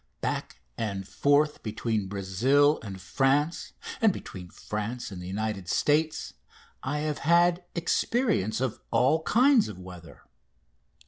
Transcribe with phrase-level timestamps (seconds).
[0.19, 6.33] Back and forth between Brazil and France and between France and the United States
[6.81, 10.23] I have had experience of all kinds of weather.